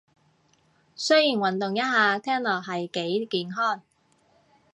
[0.95, 3.83] 雖然運動一下聽落係幾健康